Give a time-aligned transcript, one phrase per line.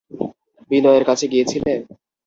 [0.71, 1.73] বিনয়ের কাছে গিয়েছিলে?